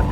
[0.00, 0.06] You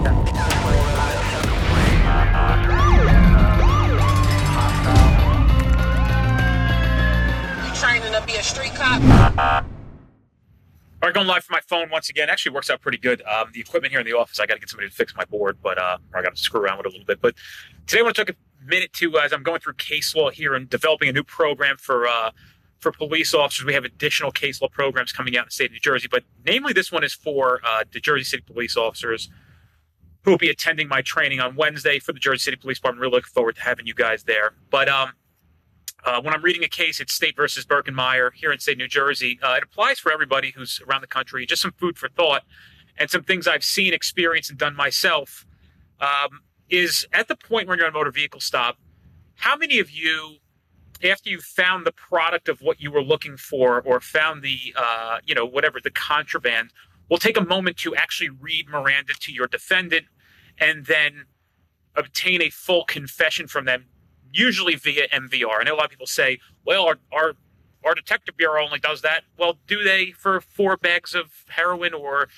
[7.75, 9.01] training to be a street cop?
[11.01, 12.29] All right, going live from my phone once again.
[12.29, 13.23] Actually, works out pretty good.
[13.23, 15.25] Um, the equipment here in the office, I got to get somebody to fix my
[15.25, 17.23] board, but uh, or I got to screw around with it a little bit.
[17.23, 17.35] But
[17.87, 20.29] today, I want to take a minute to, uh, as I'm going through case law
[20.29, 22.33] here and developing a new program for uh,
[22.79, 23.65] for police officers.
[23.65, 26.25] We have additional case law programs coming out in the state of New Jersey, but
[26.45, 29.31] namely, this one is for uh, the Jersey City police officers
[30.29, 33.01] who will be attending my training on Wednesday for the Jersey City Police Department.
[33.01, 34.53] Really looking forward to having you guys there.
[34.69, 35.13] But um,
[36.05, 39.39] uh, when I'm reading a case, it's State versus Birkenmeier here in state New Jersey.
[39.43, 41.47] Uh, it applies for everybody who's around the country.
[41.47, 42.43] Just some food for thought
[42.99, 45.47] and some things I've seen, experienced, and done myself.
[45.99, 48.77] Um, is at the point when you're on a motor vehicle stop,
[49.37, 50.37] how many of you,
[51.03, 55.21] after you found the product of what you were looking for or found the, uh,
[55.25, 56.71] you know, whatever the contraband,
[57.09, 60.05] will take a moment to actually read Miranda to your defendant
[60.61, 61.25] and then
[61.97, 63.87] obtain a full confession from them
[64.33, 65.61] usually via MVR.
[65.61, 67.33] I know a lot of people say, well, our, our,
[67.85, 69.25] our detective bureau only does that.
[69.39, 72.29] Well, do they for four bags of heroin or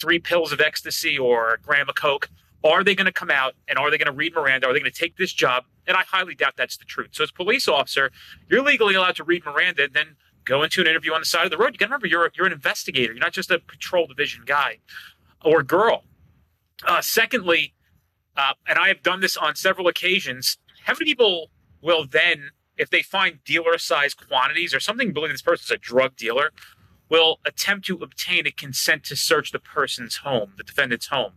[0.00, 2.28] three pills of ecstasy or a gram of coke?
[2.64, 4.66] Are they going to come out and are they going to read Miranda?
[4.66, 5.64] Are they going to take this job?
[5.86, 7.10] And I highly doubt that's the truth.
[7.12, 8.10] So, as police officer,
[8.50, 11.44] you're legally allowed to read Miranda and then go into an interview on the side
[11.44, 11.72] of the road.
[11.72, 13.12] You got to remember, you're, you're an investigator.
[13.12, 14.78] You're not just a patrol division guy
[15.44, 16.02] or girl.
[16.86, 17.74] Uh, secondly,
[18.36, 21.50] uh, and I have done this on several occasions, how many people
[21.82, 26.16] will then, if they find dealer sized quantities or something, believe this person's a drug
[26.16, 26.52] dealer,
[27.08, 31.32] will attempt to obtain a consent to search the person's home, the defendant's home?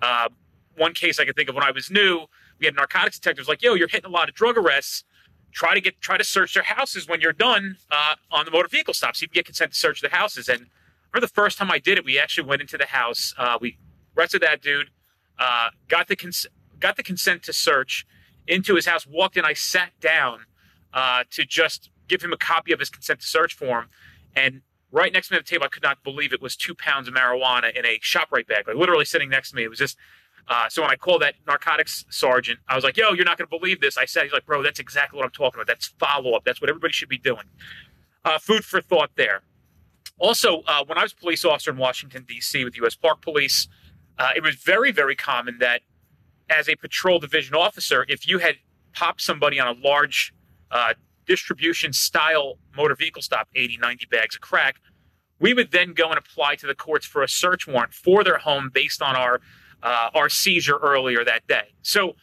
[0.00, 0.28] Uh,
[0.76, 2.26] one case I can think of when I was new,
[2.58, 5.04] we had narcotics detectives like, yo, you're hitting a lot of drug arrests.
[5.52, 8.68] Try to get try to search their houses when you're done uh, on the motor
[8.68, 9.20] vehicle stops.
[9.20, 10.48] so you can get consent to search the houses.
[10.48, 10.66] And
[11.12, 13.34] for the first time I did it, we actually went into the house.
[13.38, 13.78] Uh, we
[14.16, 14.90] arrested that dude,
[15.38, 16.46] uh, got the cons-
[16.80, 18.06] got the consent to search,
[18.46, 19.44] into his house, walked in.
[19.44, 20.40] I sat down
[20.92, 23.88] uh, to just give him a copy of his consent to search form.
[24.34, 26.74] And right next to me at the table, I could not believe it was two
[26.74, 29.64] pounds of marijuana in a ShopRite bag, like literally sitting next to me.
[29.64, 29.96] It was just,
[30.48, 33.48] uh, so when I called that narcotics sergeant, I was like, yo, you're not going
[33.48, 33.98] to believe this.
[33.98, 35.66] I said, he's like, bro, that's exactly what I'm talking about.
[35.66, 36.44] That's follow up.
[36.44, 37.44] That's what everybody should be doing.
[38.24, 39.42] Uh, food for thought there.
[40.18, 42.64] Also, uh, when I was police officer in Washington, D.C.
[42.64, 42.94] with U.S.
[42.94, 43.68] Park Police,
[44.18, 45.82] uh, it was very, very common that
[46.48, 48.56] as a patrol division officer, if you had
[48.92, 50.32] popped somebody on a large
[50.70, 50.94] uh,
[51.26, 54.76] distribution style motor vehicle stop, 80, 90 bags of crack,
[55.38, 58.38] we would then go and apply to the courts for a search warrant for their
[58.38, 59.40] home based on our
[59.82, 61.74] uh, our seizure earlier that day.
[61.82, 62.16] So,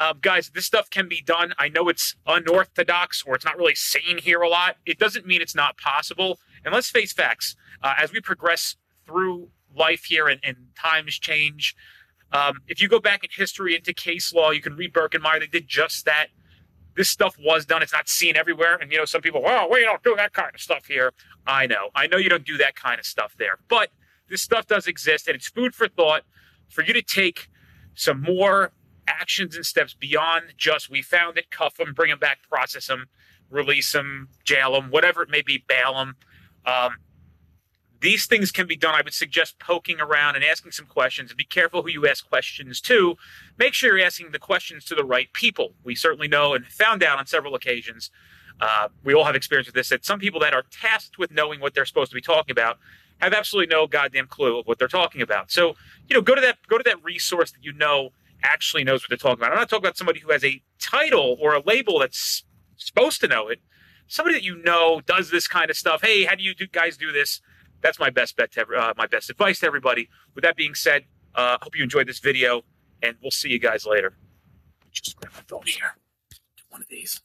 [0.00, 1.54] uh, guys, this stuff can be done.
[1.56, 4.76] I know it's unorthodox or it's not really seen here a lot.
[4.84, 6.40] It doesn't mean it's not possible.
[6.64, 8.76] And let's face facts: uh, as we progress
[9.06, 11.76] through life here and, and times change,
[12.32, 15.40] um, if you go back in history into case law, you can read Birkenmeier.
[15.40, 16.28] They did just that.
[16.96, 17.82] This stuff was done.
[17.82, 18.76] It's not seen everywhere.
[18.76, 21.12] And, you know, some people, well, we don't do that kind of stuff here.
[21.46, 21.90] I know.
[21.94, 23.58] I know you don't do that kind of stuff there.
[23.68, 23.90] But
[24.28, 26.22] this stuff does exist, and it's food for thought
[26.68, 27.48] for you to take
[27.94, 28.72] some more
[29.06, 33.06] actions and steps beyond just we found it, cuff them, bring them back, process them,
[33.50, 36.16] release them, jail them, whatever it may be, bail them.
[36.64, 36.96] Um,
[38.06, 38.94] these things can be done.
[38.94, 42.28] I would suggest poking around and asking some questions and be careful who you ask
[42.28, 43.16] questions to.
[43.58, 45.72] Make sure you're asking the questions to the right people.
[45.82, 48.12] We certainly know and found out on several occasions,
[48.60, 51.58] uh, we all have experience with this, that some people that are tasked with knowing
[51.58, 52.78] what they're supposed to be talking about
[53.18, 55.50] have absolutely no goddamn clue of what they're talking about.
[55.50, 55.74] So,
[56.08, 58.10] you know, go to that go to that resource that you know
[58.44, 59.50] actually knows what they're talking about.
[59.50, 62.44] I'm not talking about somebody who has a title or a label that's
[62.76, 63.60] supposed to know it.
[64.06, 66.02] Somebody that you know does this kind of stuff.
[66.02, 67.40] Hey, how do you do, guys do this?
[67.82, 70.08] That's my best bet to uh, my best advice to everybody.
[70.34, 71.04] With that being said,
[71.34, 72.62] uh, hope you enjoyed this video,
[73.02, 74.16] and we'll see you guys later.
[74.90, 75.96] Just grab my phone here.
[76.70, 77.20] One of these.